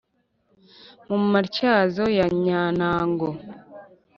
[1.07, 3.29] mu matyazo ya nyantango